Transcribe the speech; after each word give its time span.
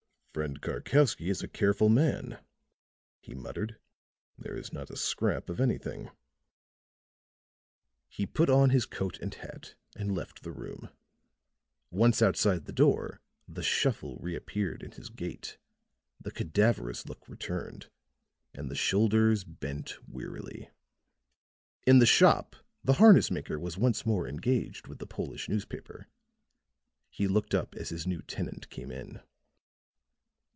"Friend 0.33 0.61
Karkowsky 0.61 1.29
is 1.29 1.43
a 1.43 1.47
careful 1.49 1.89
man," 1.89 2.39
he 3.19 3.33
muttered. 3.35 3.77
"There 4.37 4.55
is 4.55 4.71
not 4.71 4.89
a 4.89 4.95
scrap 4.95 5.49
of 5.49 5.59
anything." 5.59 6.09
He 8.07 8.25
put 8.25 8.49
on 8.49 8.69
his 8.69 8.85
coat 8.85 9.19
and 9.19 9.33
hat 9.33 9.75
and 9.93 10.15
left 10.15 10.43
the 10.43 10.53
room. 10.53 10.87
Once 11.89 12.21
outside 12.21 12.63
the 12.63 12.71
door, 12.71 13.19
the 13.45 13.61
shuffle 13.61 14.15
reappeared 14.21 14.83
in 14.83 14.91
his 14.91 15.09
gait, 15.09 15.57
the 16.17 16.31
cadaverous 16.31 17.05
look 17.09 17.27
returned, 17.27 17.89
and 18.53 18.71
the 18.71 18.73
shoulders 18.75 19.43
bent 19.43 19.97
wearily. 20.07 20.69
In 21.85 21.99
the 21.99 22.05
shop, 22.05 22.55
the 22.85 22.93
harness 22.93 23.29
maker 23.29 23.59
was 23.59 23.77
once 23.77 24.05
more 24.05 24.29
engaged 24.29 24.87
with 24.87 24.99
the 24.99 25.05
Polish 25.07 25.49
newspaper; 25.49 26.07
he 27.09 27.27
looked 27.27 27.53
up 27.53 27.75
as 27.75 27.89
his 27.89 28.07
new 28.07 28.21
tenant 28.21 28.69
came 28.69 28.91
in. 28.93 29.19